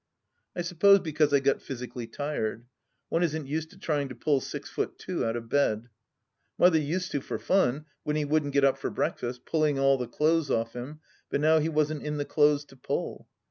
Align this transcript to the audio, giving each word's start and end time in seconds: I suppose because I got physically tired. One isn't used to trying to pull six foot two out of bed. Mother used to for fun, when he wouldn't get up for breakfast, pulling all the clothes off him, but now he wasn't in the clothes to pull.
I 0.55 0.63
suppose 0.63 0.97
because 0.97 1.31
I 1.31 1.39
got 1.41 1.61
physically 1.61 2.07
tired. 2.07 2.65
One 3.09 3.21
isn't 3.21 3.45
used 3.45 3.69
to 3.69 3.77
trying 3.77 4.09
to 4.09 4.15
pull 4.15 4.41
six 4.41 4.67
foot 4.67 4.97
two 4.97 5.23
out 5.23 5.35
of 5.35 5.47
bed. 5.47 5.89
Mother 6.57 6.79
used 6.79 7.11
to 7.11 7.21
for 7.21 7.37
fun, 7.37 7.85
when 8.01 8.15
he 8.15 8.25
wouldn't 8.25 8.53
get 8.53 8.63
up 8.65 8.79
for 8.79 8.89
breakfast, 8.89 9.45
pulling 9.45 9.77
all 9.77 9.99
the 9.99 10.07
clothes 10.07 10.49
off 10.49 10.73
him, 10.75 11.01
but 11.29 11.39
now 11.39 11.59
he 11.59 11.69
wasn't 11.69 12.01
in 12.01 12.17
the 12.17 12.25
clothes 12.25 12.65
to 12.65 12.75
pull. 12.75 13.27